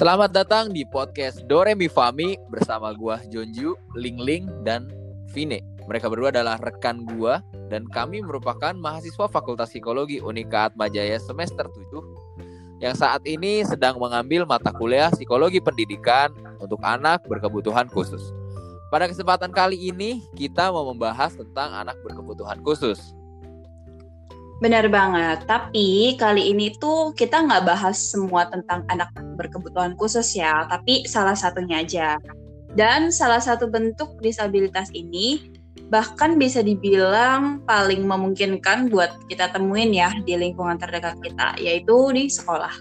[0.00, 4.88] Selamat datang di podcast Doremi Fami bersama gua Jonju, Ling Ling, dan
[5.28, 5.60] Vine.
[5.92, 12.80] Mereka berdua adalah rekan gua dan kami merupakan mahasiswa Fakultas Psikologi Unika Atmajaya semester 7
[12.80, 16.32] yang saat ini sedang mengambil mata kuliah Psikologi Pendidikan
[16.64, 18.24] untuk anak berkebutuhan khusus.
[18.88, 23.12] Pada kesempatan kali ini kita mau membahas tentang anak berkebutuhan khusus.
[24.60, 29.08] Benar banget, tapi kali ini tuh kita nggak bahas semua tentang anak
[29.40, 32.20] berkebutuhan khusus ya, tapi salah satunya aja.
[32.76, 35.48] Dan salah satu bentuk disabilitas ini
[35.88, 42.28] bahkan bisa dibilang paling memungkinkan buat kita temuin ya di lingkungan terdekat kita, yaitu di
[42.28, 42.76] sekolah.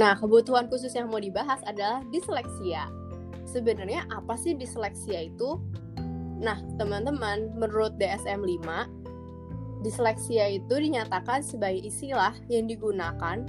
[0.00, 2.88] Nah, kebutuhan khusus yang mau dibahas adalah disleksia.
[3.44, 5.60] Sebenarnya apa sih disleksia itu?
[6.40, 9.03] Nah, teman-teman, menurut DSM 5,
[9.84, 13.44] Disleksia itu dinyatakan sebagai istilah yang digunakan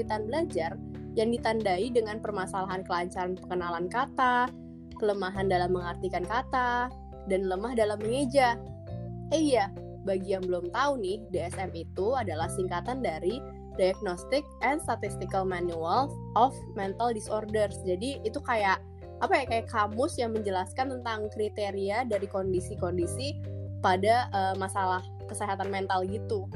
[0.00, 0.70] kesulitan belajar
[1.18, 4.48] yang ditandai dengan permasalahan kelancaran pengenalan kata,
[4.96, 6.88] kelemahan dalam mengartikan kata,
[7.26, 8.54] dan lemah dalam mengeja.
[9.34, 9.68] Eh iya,
[10.06, 13.42] bagi yang belum tahu nih, DSM itu adalah singkatan dari
[13.76, 17.76] Diagnostic and Statistical Manual of Mental Disorders.
[17.84, 18.80] Jadi itu kayak
[19.20, 26.04] apa ya kayak kamus yang menjelaskan tentang kriteria dari kondisi-kondisi pada uh, masalah kesehatan mental
[26.04, 26.46] gitu.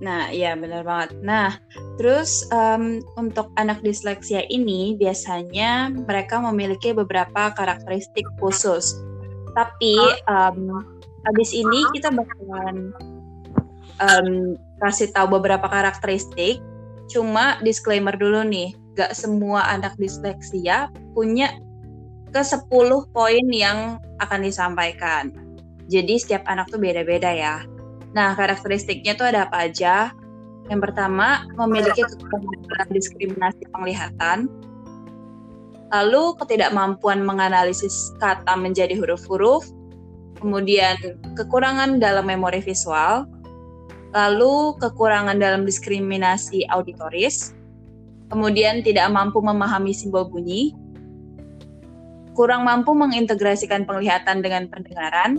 [0.00, 1.16] Nah, iya benar banget.
[1.24, 1.56] Nah,
[1.96, 8.92] terus um, untuk anak disleksia ini biasanya mereka memiliki beberapa karakteristik khusus.
[9.56, 9.96] Tapi
[10.28, 10.84] um,
[11.24, 12.92] habis ini kita bakalan
[14.04, 16.60] um, kasih tahu beberapa karakteristik.
[17.08, 21.56] Cuma disclaimer dulu nih, gak semua anak disleksia punya
[22.34, 22.68] ke 10
[23.16, 25.45] poin yang akan disampaikan.
[25.86, 27.62] Jadi setiap anak tuh beda-beda ya.
[28.16, 30.10] Nah, karakteristiknya tuh ada apa aja?
[30.66, 34.50] Yang pertama, memiliki kekurangan diskriminasi penglihatan.
[35.94, 39.70] Lalu, ketidakmampuan menganalisis kata menjadi huruf-huruf.
[40.42, 40.98] Kemudian,
[41.38, 43.30] kekurangan dalam memori visual.
[44.10, 47.54] Lalu, kekurangan dalam diskriminasi auditoris.
[48.34, 50.74] Kemudian, tidak mampu memahami simbol bunyi.
[52.34, 55.38] Kurang mampu mengintegrasikan penglihatan dengan pendengaran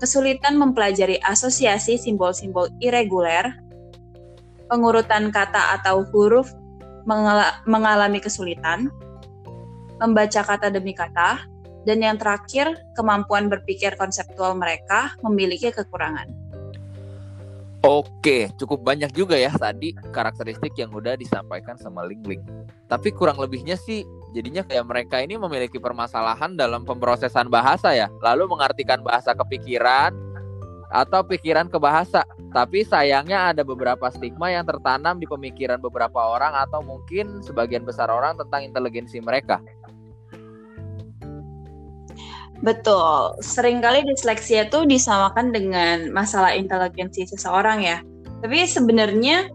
[0.00, 3.56] kesulitan mempelajari asosiasi simbol-simbol irreguler,
[4.68, 6.52] pengurutan kata atau huruf
[7.64, 8.90] mengalami kesulitan,
[10.02, 11.46] membaca kata demi kata,
[11.86, 16.26] dan yang terakhir, kemampuan berpikir konseptual mereka memiliki kekurangan.
[17.86, 22.42] Oke, cukup banyak juga ya tadi karakteristik yang udah disampaikan sama Ling Ling.
[22.90, 24.02] Tapi kurang lebihnya sih
[24.36, 28.12] jadinya kayak mereka ini memiliki permasalahan dalam pemrosesan bahasa ya.
[28.20, 30.12] Lalu mengartikan bahasa ke pikiran
[30.92, 36.56] atau pikiran ke bahasa tapi sayangnya ada beberapa stigma yang tertanam di pemikiran beberapa orang
[36.56, 39.60] atau mungkin sebagian besar orang tentang inteligensi mereka.
[42.64, 48.00] Betul, sering kali disleksia itu disamakan dengan masalah inteligensi seseorang ya.
[48.40, 49.52] Tapi sebenarnya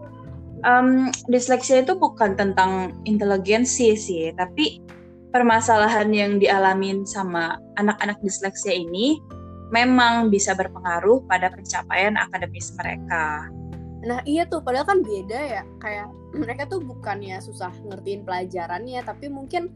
[0.65, 4.81] um, disleksia itu bukan tentang inteligensi sih, tapi
[5.31, 9.17] permasalahan yang dialamin sama anak-anak disleksia ini
[9.71, 13.47] memang bisa berpengaruh pada pencapaian akademis mereka.
[14.03, 15.63] Nah iya tuh, padahal kan beda ya.
[15.79, 16.11] Kayak
[16.41, 19.71] mereka tuh bukannya susah ngertiin pelajarannya, tapi mungkin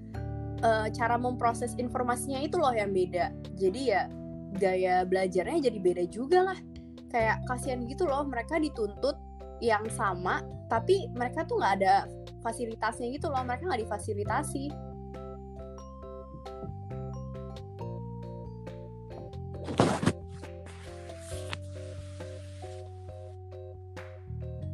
[0.62, 3.32] uh, cara memproses informasinya itu loh yang beda.
[3.56, 4.12] Jadi ya
[4.56, 6.60] gaya belajarnya jadi beda juga lah.
[7.08, 9.16] Kayak kasihan gitu loh, mereka dituntut
[9.64, 11.96] yang sama tapi mereka tuh nggak ada
[12.44, 14.70] fasilitasnya gitu loh mereka nggak difasilitasi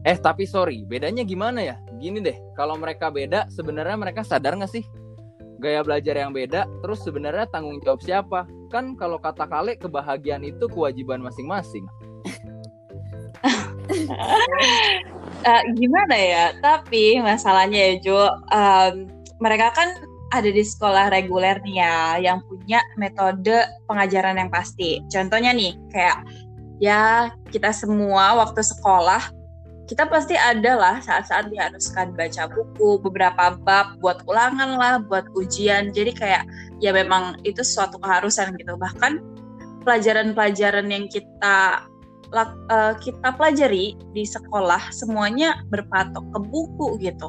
[0.01, 1.77] Eh tapi sorry, bedanya gimana ya?
[2.01, 4.81] Gini deh, kalau mereka beda, sebenarnya mereka sadar nggak sih
[5.61, 6.65] gaya belajar yang beda?
[6.81, 8.49] Terus sebenarnya tanggung jawab siapa?
[8.73, 11.85] Kan kalau kata Kale, kebahagiaan itu kewajiban masing-masing
[15.45, 16.45] uh, gimana ya?
[16.59, 18.21] Tapi masalahnya ya Jo,
[18.51, 18.93] um,
[19.41, 19.89] mereka kan
[20.31, 21.97] ada di sekolah reguler nih ya,
[22.31, 25.03] yang punya metode pengajaran yang pasti.
[25.11, 26.23] Contohnya nih, kayak
[26.81, 29.41] ya kita semua waktu sekolah
[29.91, 35.91] kita pasti ada lah saat-saat diharuskan baca buku beberapa bab buat ulangan lah buat ujian
[35.91, 36.43] jadi kayak
[36.79, 39.19] ya memang itu suatu keharusan gitu bahkan
[39.83, 41.83] pelajaran-pelajaran yang kita
[42.33, 47.27] uh, kita pelajari di sekolah semuanya berpatok ke buku gitu.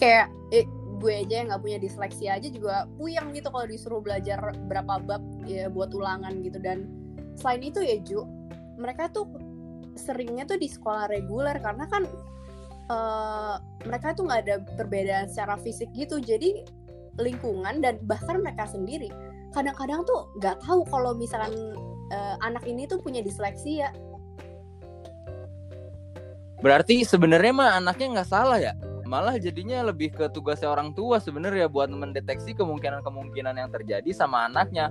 [0.00, 0.64] Kayak eh,
[0.96, 5.22] gue aja yang nggak punya disleksia aja juga puyeng gitu kalau disuruh belajar berapa bab
[5.44, 6.56] ya buat ulangan gitu.
[6.60, 6.88] Dan
[7.36, 8.24] selain itu ya Ju
[8.80, 9.28] mereka tuh
[9.96, 12.04] seringnya tuh di sekolah reguler karena kan
[12.92, 16.20] uh, mereka tuh nggak ada perbedaan secara fisik gitu.
[16.20, 16.64] Jadi
[17.20, 19.08] lingkungan dan bahkan mereka sendiri
[19.56, 21.56] kadang-kadang tuh nggak tahu kalau misalkan
[22.12, 23.90] uh, anak ini tuh punya disleksia.
[26.60, 28.72] Berarti sebenarnya mah anaknya nggak salah ya?
[29.06, 34.90] Malah jadinya lebih ke tugasnya orang tua sebenarnya buat mendeteksi kemungkinan-kemungkinan yang terjadi sama anaknya.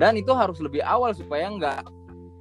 [0.00, 1.84] Dan itu harus lebih awal supaya nggak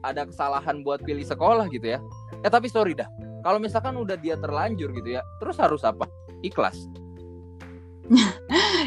[0.07, 1.99] ada kesalahan buat pilih sekolah gitu ya.
[2.45, 3.09] Eh tapi sorry dah.
[3.41, 6.07] Kalau misalkan udah dia terlanjur gitu ya terus harus apa?
[6.45, 6.87] Ikhlas.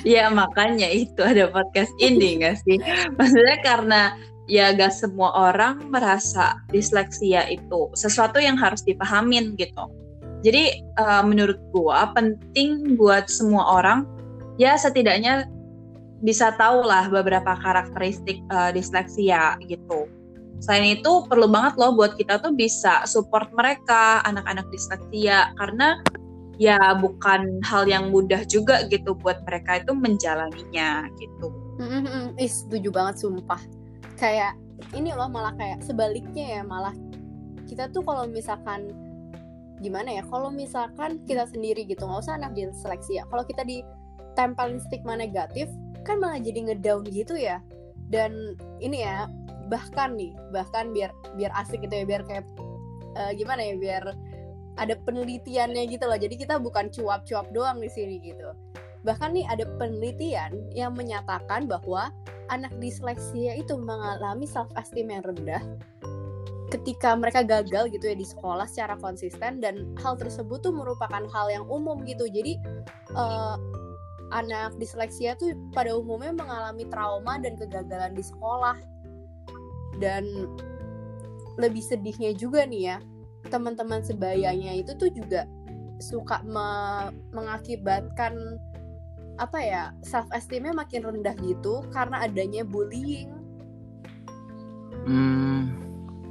[0.04, 2.76] Ya makanya itu ada podcast ini gak sih?
[3.16, 4.00] Maksudnya karena
[4.50, 9.88] ya gak semua orang merasa disleksia itu sesuatu yang harus dipahamin gitu
[10.44, 14.04] jadi uh, menurut gua penting buat semua orang
[14.60, 15.48] ya setidaknya
[16.24, 20.08] bisa tahu lah beberapa karakteristik uh, disleksia gitu.
[20.64, 26.00] Selain itu perlu banget loh buat kita tuh bisa support mereka anak-anak disleksia karena
[26.56, 31.52] ya bukan hal yang mudah juga gitu buat mereka itu menjalaninya gitu.
[31.76, 32.40] Mm-hmm.
[32.40, 33.60] Ih, setuju banget sumpah.
[34.14, 34.54] Kayak
[34.94, 36.94] ini loh malah kayak sebaliknya ya malah
[37.66, 38.94] kita tuh kalau misalkan
[39.82, 44.78] gimana ya kalau misalkan kita sendiri gitu nggak usah anak seleksi ya kalau kita ditempelin
[44.78, 45.66] stigma negatif
[46.06, 47.58] kan malah jadi ngedown gitu ya.
[48.12, 49.26] Dan ini ya
[49.72, 52.44] bahkan nih bahkan biar biar asik gitu ya biar kayak
[53.16, 54.04] uh, gimana ya biar
[54.76, 56.18] ada penelitiannya gitu loh.
[56.20, 58.52] Jadi kita bukan cuap-cuap doang di sini gitu
[59.04, 62.08] bahkan nih ada penelitian yang menyatakan bahwa
[62.48, 65.60] anak disleksia itu mengalami self esteem yang rendah
[66.72, 71.46] ketika mereka gagal gitu ya di sekolah secara konsisten dan hal tersebut tuh merupakan hal
[71.46, 72.26] yang umum gitu.
[72.26, 72.58] Jadi
[73.14, 73.54] uh,
[74.34, 78.74] anak disleksia tuh pada umumnya mengalami trauma dan kegagalan di sekolah.
[80.02, 80.50] Dan
[81.62, 82.96] lebih sedihnya juga nih ya
[83.46, 85.46] teman-teman sebayanya itu tuh juga
[86.02, 86.66] suka me
[87.30, 88.34] mengakibatkan
[89.38, 93.30] apa ya self esteemnya makin rendah gitu karena adanya bullying.
[95.04, 95.84] Hmm,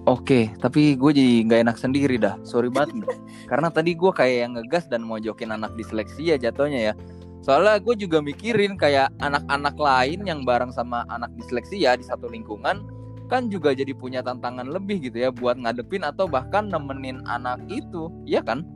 [0.03, 2.35] Oke, tapi gue jadi nggak enak sendiri dah.
[2.43, 3.07] Sorry banget.
[3.51, 6.93] Karena tadi gue kayak yang ngegas dan mau jokin anak disleksia jatuhnya ya.
[7.39, 12.83] Soalnya gue juga mikirin kayak anak-anak lain yang bareng sama anak disleksia di satu lingkungan
[13.31, 18.11] kan juga jadi punya tantangan lebih gitu ya buat ngadepin atau bahkan nemenin anak itu,
[18.27, 18.67] iya kan?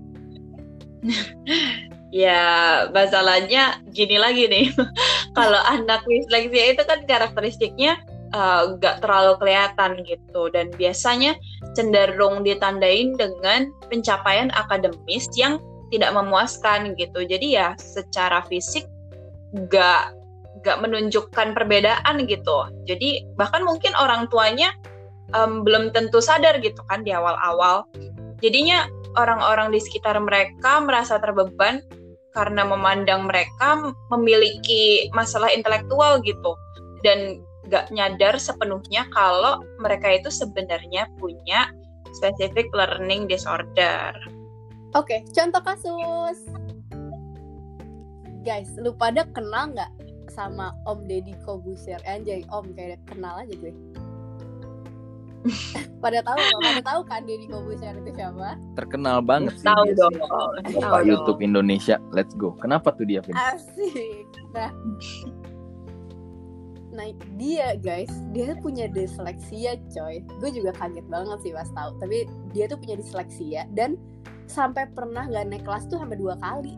[2.25, 2.43] ya
[2.91, 4.73] masalahnya gini lagi nih.
[5.37, 10.51] Kalau anak disleksia itu kan karakteristiknya Eh, nggak uh, terlalu kelihatan gitu.
[10.51, 11.39] Dan biasanya
[11.71, 15.63] cenderung ditandain dengan pencapaian akademis yang
[15.95, 17.23] tidak memuaskan gitu.
[17.23, 18.83] Jadi ya secara fisik
[19.55, 20.11] nggak
[20.59, 22.67] nggak menunjukkan perbedaan gitu.
[22.83, 24.75] Jadi bahkan mungkin orang tuanya
[25.31, 27.87] um, belum tentu sadar gitu kan di awal-awal.
[28.43, 31.81] Jadinya orang-orang di sekitar mereka merasa terbeban
[32.37, 36.53] karena memandang mereka memiliki masalah intelektual gitu
[37.01, 41.67] dan gak nyadar sepenuhnya kalau mereka itu sebenarnya punya
[42.15, 44.15] specific learning disorder.
[44.95, 46.39] Oke, okay, contoh kasus.
[48.47, 49.91] Guys, lu pada kenal nggak
[50.31, 51.99] sama Om Deddy Kobusier?
[52.07, 53.75] Anjay, Om kayak kenal aja gue.
[56.03, 56.39] pada tahu?
[56.61, 58.57] Pada tahu kan Deddy Kobusier itu siapa?
[58.75, 59.67] Terkenal banget sih.
[59.67, 60.15] Tahu dong.
[60.77, 61.97] Bapak YouTube Indonesia.
[62.11, 62.55] Let's go.
[62.59, 63.23] Kenapa tuh dia?
[63.25, 63.35] Vin?
[63.35, 64.27] Asik.
[64.53, 64.71] Nah,
[66.97, 70.25] Nah dia guys, dia punya disleksia coy.
[70.41, 71.93] Gue juga kaget banget sih pas tahu.
[72.01, 72.25] Tapi
[72.57, 74.01] dia tuh punya disleksia dan
[74.49, 76.73] sampai pernah nggak naik kelas tuh sampai dua kali.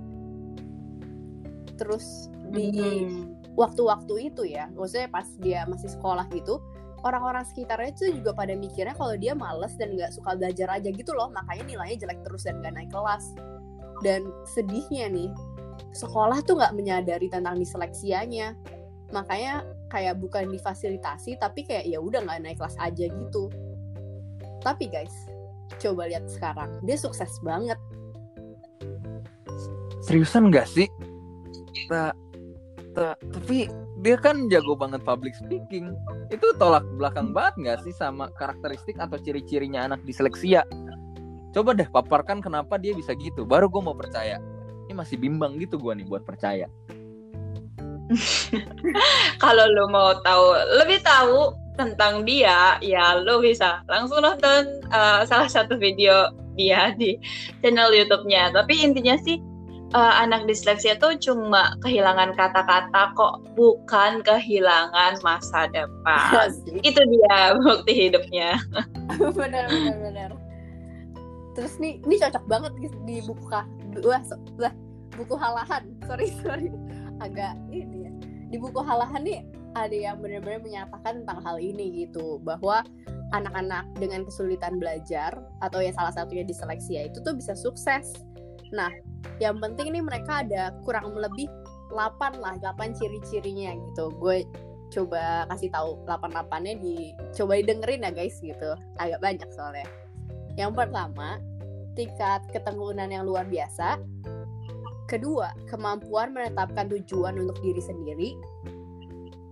[1.79, 3.07] Terus di
[3.55, 4.27] waktu-waktu hmm.
[4.33, 6.59] itu ya, maksudnya pas dia masih sekolah gitu,
[7.03, 11.11] orang-orang sekitarnya tuh juga pada mikirnya kalau dia males dan nggak suka belajar aja gitu
[11.15, 13.25] loh, makanya nilainya jelek terus dan nggak naik kelas.
[13.99, 15.29] Dan sedihnya nih,
[15.93, 18.55] sekolah tuh nggak menyadari tentang disleksianya
[19.09, 23.49] makanya kayak bukan difasilitasi tapi kayak ya udah nggak naik kelas aja gitu.
[24.61, 25.13] Tapi guys
[25.81, 27.77] coba lihat sekarang dia sukses banget.
[30.05, 30.87] Seriusan nggak sih
[32.99, 33.71] ta, tapi
[34.03, 35.95] dia kan jago banget public speaking.
[36.27, 40.67] Itu tolak belakang banget nggak sih sama karakteristik atau ciri-cirinya anak disleksia?
[41.55, 43.47] Coba deh paparkan kenapa dia bisa gitu.
[43.47, 44.43] Baru gue mau percaya.
[44.91, 46.67] Ini masih bimbang gitu gue nih buat percaya.
[49.43, 50.45] Kalau lo mau tahu
[50.83, 56.27] lebih tahu tentang dia, ya lo bisa langsung nonton uh, salah satu video
[56.59, 57.15] dia di
[57.63, 58.51] channel YouTube-nya.
[58.51, 59.39] Tapi intinya sih
[59.93, 66.51] uh, anak disleksia tuh cuma kehilangan kata-kata kok, bukan kehilangan masa depan.
[66.87, 68.59] Itu dia bukti hidupnya.
[69.39, 70.31] benar benar benar.
[71.57, 72.71] Terus nih, ini cocok banget
[73.03, 73.43] di buku
[74.05, 74.71] wah, so, wah
[75.19, 76.71] buku halahan sorry sorry
[77.25, 78.11] agak ini ya
[78.49, 79.43] di buku halahan nih
[79.77, 82.81] ada yang benar-benar menyatakan tentang hal ini gitu bahwa
[83.35, 88.17] anak-anak dengan kesulitan belajar atau ya salah satunya diseleksia itu tuh bisa sukses.
[88.69, 88.91] Nah,
[89.41, 91.49] yang penting nih mereka ada kurang lebih
[91.91, 94.13] 8 lah, 8 ciri-cirinya gitu.
[94.21, 94.45] Gue
[94.89, 98.77] coba kasih tahu 8-8-nya di coba didengerin ya guys gitu.
[98.97, 99.89] Agak banyak soalnya.
[100.57, 101.41] Yang pertama,
[101.93, 103.97] tingkat ketekunan yang luar biasa.
[105.09, 108.29] Kedua, kemampuan menetapkan tujuan untuk diri sendiri.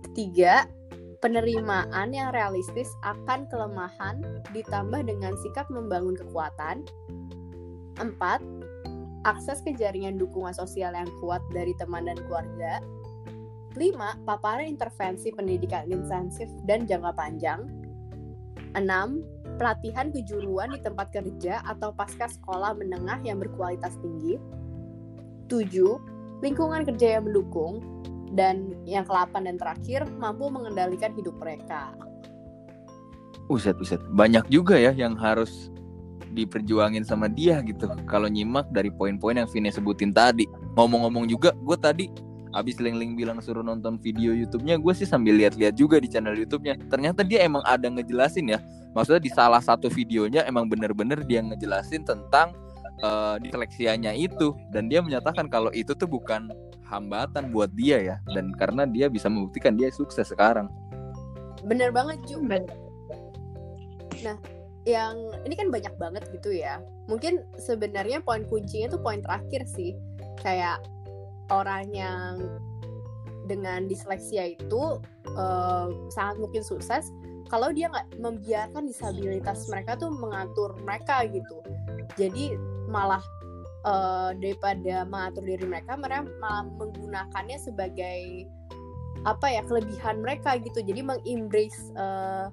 [0.06, 0.70] Ketiga,
[1.18, 4.22] penerimaan yang realistis akan kelemahan
[4.54, 6.86] ditambah dengan sikap membangun kekuatan.
[7.98, 8.38] Empat,
[9.28, 12.80] akses ke jaringan dukungan sosial yang kuat dari teman dan keluarga.
[13.76, 17.68] Lima, paparan intervensi pendidikan intensif dan jangka panjang.
[18.72, 19.20] Enam,
[19.60, 24.40] pelatihan kejuruan di tempat kerja atau pasca sekolah menengah yang berkualitas tinggi.
[25.52, 26.00] Tujuh,
[26.40, 27.80] lingkungan kerja yang mendukung,
[28.32, 31.92] dan yang kelapan dan terakhir mampu mengendalikan hidup mereka.
[33.48, 34.00] Uset, uset.
[34.12, 35.72] Banyak juga ya yang harus
[36.32, 37.88] diperjuangin sama dia gitu.
[38.08, 40.44] Kalau nyimak dari poin-poin yang Vini sebutin tadi.
[40.76, 42.06] Ngomong-ngomong juga, gue tadi
[42.56, 46.80] abis Ling-Ling bilang suruh nonton video YouTube-nya, gue sih sambil lihat-lihat juga di channel YouTube-nya.
[46.88, 48.58] Ternyata dia emang ada ngejelasin ya.
[48.96, 52.56] Maksudnya di salah satu videonya emang bener-bener dia ngejelasin tentang
[53.04, 54.56] uh, diseleksianya itu.
[54.72, 56.48] Dan dia menyatakan kalau itu tuh bukan
[56.88, 60.72] hambatan buat dia ya dan karena dia bisa membuktikan dia sukses sekarang
[61.68, 62.40] bener banget Ju
[64.24, 64.36] nah
[64.88, 66.80] yang ini kan banyak banget gitu ya.
[67.12, 69.92] Mungkin sebenarnya poin kuncinya tuh poin terakhir sih.
[70.40, 70.80] Kayak
[71.52, 72.40] orang yang
[73.48, 75.00] dengan disleksia itu
[75.36, 77.08] uh, sangat mungkin sukses
[77.48, 81.64] kalau dia nggak membiarkan disabilitas mereka tuh mengatur mereka gitu.
[82.20, 82.56] Jadi
[82.88, 83.24] malah
[83.88, 88.48] uh, daripada mengatur diri mereka mereka malah menggunakannya sebagai
[89.26, 90.84] apa ya kelebihan mereka gitu.
[90.84, 92.52] Jadi mengembrace uh,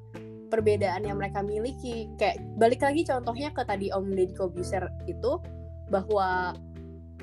[0.55, 2.07] perbedaan yang mereka miliki.
[2.15, 5.43] Kayak balik lagi contohnya ke tadi Om Deddy Kobuser itu
[5.91, 6.55] bahwa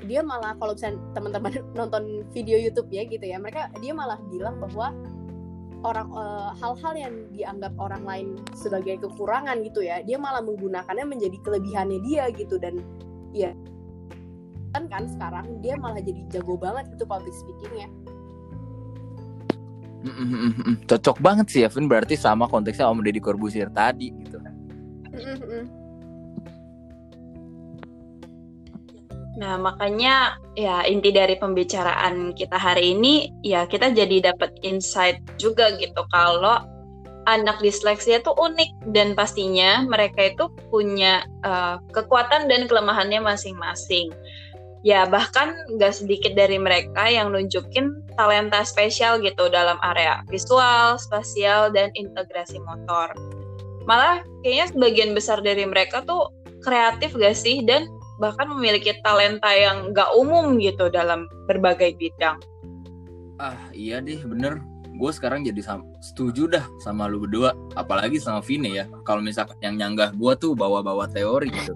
[0.05, 4.59] dia malah kalau misalnya teman-teman nonton video YouTube ya gitu ya mereka dia malah bilang
[4.61, 4.93] bahwa
[5.83, 11.37] orang uh, hal-hal yang dianggap orang lain sebagai kekurangan gitu ya dia malah menggunakannya menjadi
[11.41, 12.61] kelebihannya dia gitu.
[12.61, 12.85] Dan
[13.33, 13.51] ya
[14.77, 17.89] kan kan sekarang dia malah jadi jago banget gitu public speakingnya
[20.89, 24.37] cocok banget sih Evan berarti sama konteksnya Om Deddy Corbuzier tadi gitu.
[29.33, 35.73] Nah, makanya ya inti dari pembicaraan kita hari ini ya kita jadi dapat insight juga
[35.81, 36.05] gitu.
[36.13, 36.61] Kalau
[37.25, 44.11] anak disleksia itu unik dan pastinya mereka itu punya uh, kekuatan dan kelemahannya masing-masing
[44.83, 51.71] ya bahkan gak sedikit dari mereka yang nunjukin talenta spesial gitu dalam area visual, spasial,
[51.71, 53.15] dan integrasi motor.
[53.87, 56.29] Malah kayaknya sebagian besar dari mereka tuh
[56.61, 57.63] kreatif gak sih?
[57.63, 57.87] Dan
[58.19, 62.37] bahkan memiliki talenta yang gak umum gitu dalam berbagai bidang.
[63.39, 64.61] Ah iya deh bener.
[64.93, 65.57] Gue sekarang jadi
[66.05, 67.57] setuju dah sama lu berdua.
[67.73, 68.85] Apalagi sama Vine ya.
[69.09, 71.73] Kalau misalkan yang nyanggah gue tuh bawa-bawa teori gitu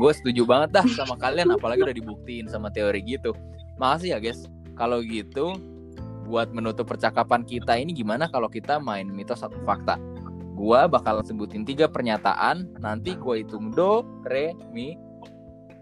[0.00, 3.34] gue setuju banget dah sama kalian apalagi udah dibuktiin sama teori gitu.
[3.76, 4.46] Makasih ya guys.
[4.78, 5.56] Kalau gitu
[6.30, 9.98] buat menutup percakapan kita ini gimana kalau kita main mitos atau fakta?
[10.54, 14.94] Gue bakal sebutin tiga pernyataan nanti gue hitung do re mi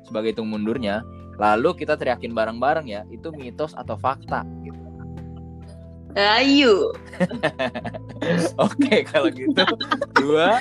[0.07, 1.05] sebagai hitung mundurnya.
[1.39, 4.89] Lalu kita teriakin bareng-bareng ya itu mitos atau fakta gitu.
[6.19, 6.91] Ayu.
[8.65, 9.63] Oke, kalau gitu.
[10.19, 10.59] Dua.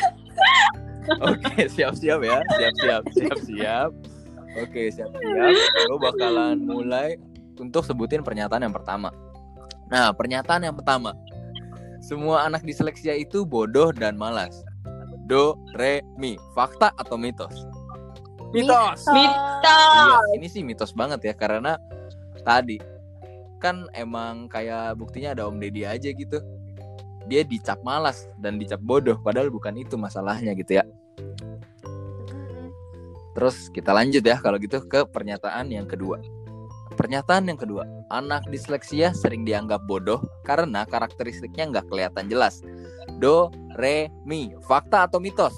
[1.23, 2.39] Oke, siap-siap ya.
[2.59, 3.91] Siap-siap, siap-siap.
[4.57, 5.53] Oke, siap-siap.
[5.87, 7.15] Gue bakalan mulai
[7.57, 9.09] untuk sebutin pernyataan yang pertama.
[9.87, 11.15] Nah, pernyataan yang pertama.
[12.03, 14.63] Semua anak diseleksia itu bodoh dan malas.
[15.27, 16.39] Do, re, mi.
[16.55, 17.67] Fakta atau mitos?
[18.55, 19.03] Mitos.
[19.11, 19.91] Mitos.
[19.91, 21.75] Iya, ini sih mitos banget ya karena
[22.47, 22.79] tadi
[23.57, 26.39] kan emang kayak buktinya ada Om Deddy aja gitu
[27.27, 30.83] dia dicap malas dan dicap bodoh padahal bukan itu masalahnya gitu ya
[33.38, 36.17] terus kita lanjut ya kalau gitu ke pernyataan yang kedua.
[36.98, 42.65] Pernyataan yang kedua anak disleksia sering dianggap bodoh karena karakteristiknya nggak kelihatan jelas.
[43.22, 45.53] Do re mi fakta atau mitos?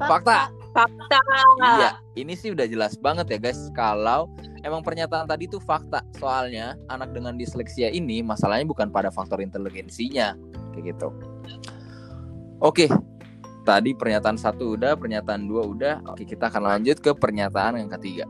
[0.00, 0.48] Fakta.
[0.72, 1.20] Fakta.
[1.60, 3.60] Iya ini sih udah jelas banget ya guys.
[3.76, 4.32] Kalau
[4.64, 10.32] emang pernyataan tadi itu fakta soalnya anak dengan disleksia ini masalahnya bukan pada faktor inteligensinya
[10.72, 11.12] kayak gitu.
[12.64, 12.88] Oke
[13.62, 18.26] tadi pernyataan satu udah pernyataan dua udah oke kita akan lanjut ke pernyataan yang ketiga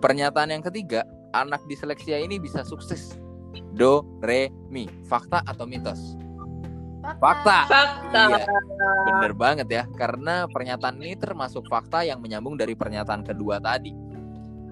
[0.00, 1.04] Pernyataan yang ketiga,
[1.36, 3.20] anak disleksia ini bisa sukses.
[3.76, 4.88] Do, re, mi.
[5.12, 6.16] Fakta atau mitos?
[7.20, 7.68] Fakta.
[7.68, 8.22] Fakta.
[8.32, 8.48] Iya,
[9.04, 9.84] bener banget ya.
[10.00, 13.92] Karena pernyataan ini termasuk fakta yang menyambung dari pernyataan kedua tadi.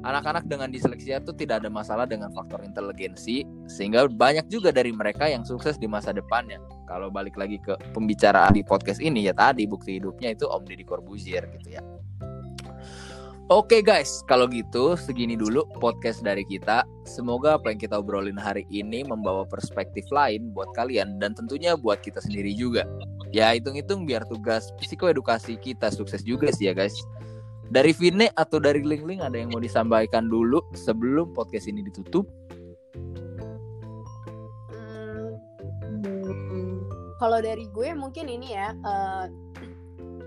[0.01, 5.29] Anak-anak dengan disleksia itu tidak ada masalah dengan faktor inteligensi, sehingga banyak juga dari mereka
[5.29, 6.57] yang sukses di masa depannya.
[6.89, 10.89] Kalau balik lagi ke pembicaraan di podcast ini ya tadi bukti hidupnya itu Om Deddy
[10.89, 11.85] Corbuzier gitu ya.
[13.49, 16.85] Oke guys, kalau gitu segini dulu podcast dari kita.
[17.09, 22.05] Semoga apa yang kita obrolin hari ini membawa perspektif lain buat kalian dan tentunya buat
[22.05, 22.85] kita sendiri juga.
[23.33, 26.93] Ya hitung-hitung biar tugas psikoedukasi kita sukses juga sih ya guys.
[27.73, 32.29] Dari Vine atau dari Ling Ling ada yang mau disampaikan dulu sebelum podcast ini ditutup?
[37.19, 39.27] Kalau dari gue mungkin ini ya uh,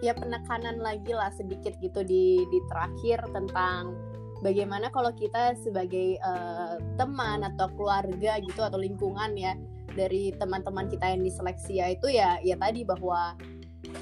[0.03, 3.95] ya penekanan lagi lah sedikit gitu di di terakhir tentang
[4.43, 9.55] bagaimana kalau kita sebagai uh, teman atau keluarga gitu atau lingkungan ya
[9.95, 13.38] dari teman-teman kita yang diseleksi ya itu ya ya tadi bahwa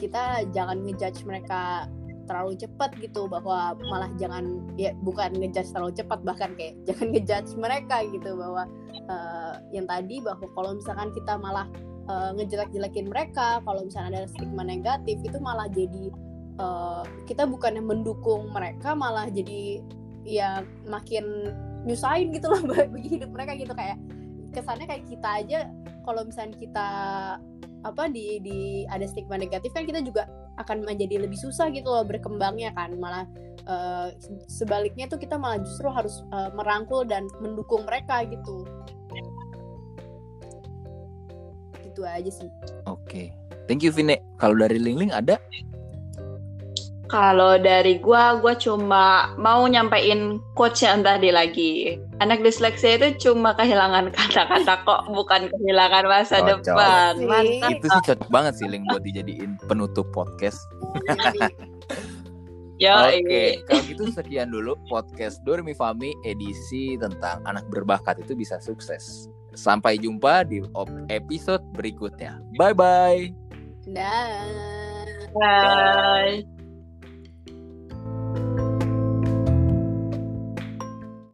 [0.02, 1.86] kita jangan ngejudge mereka
[2.30, 7.52] terlalu cepat gitu bahwa malah jangan ya bukan ngejudge terlalu cepat bahkan kayak jangan ngejudge
[7.58, 8.64] mereka gitu bahwa
[9.10, 11.66] uh, yang tadi bahwa kalau misalkan kita malah
[12.10, 13.62] uh, ngejelek-jelekin mereka.
[13.64, 16.10] Kalau misalnya ada stigma negatif itu malah jadi
[16.58, 19.86] uh, kita bukan yang mendukung mereka malah jadi
[20.26, 21.54] ya makin
[21.88, 23.72] nyusahin gitu loh bagi hidup mereka gitu.
[23.78, 24.02] Kayak
[24.50, 25.60] kesannya kayak kita aja
[26.04, 26.90] kalau misalnya kita
[27.80, 30.28] apa di di ada stigma negatif kan kita juga
[30.60, 32.98] akan menjadi lebih susah gitu loh berkembangnya kan.
[32.98, 33.24] Malah
[33.70, 34.12] uh,
[34.50, 38.68] sebaliknya tuh kita malah justru harus uh, merangkul dan mendukung mereka gitu
[42.00, 42.50] gitu aja sih.
[42.88, 43.04] Oke.
[43.04, 43.26] Okay.
[43.68, 44.24] Thank you Vine.
[44.40, 45.36] Kalau dari Ling Ling ada?
[47.10, 51.98] Kalau dari gua, gua cuma mau nyampein quotes yang tadi lagi.
[52.22, 56.62] Anak disleksia itu cuma kehilangan kata-kata kok, bukan kehilangan masa cocok.
[56.64, 57.14] depan.
[57.26, 57.70] Mantap.
[57.74, 60.62] Itu sih cocok banget sih Ling buat dijadiin penutup podcast.
[62.80, 63.50] Ya, Oke, okay.
[63.68, 69.28] kalau gitu sekian dulu podcast Dormi Fami edisi tentang anak berbakat itu bisa sukses.
[69.60, 70.64] Sampai jumpa di
[71.12, 72.40] episode berikutnya.
[72.56, 73.36] Bye bye.
[73.92, 74.48] Dah.
[75.36, 76.59] Bye.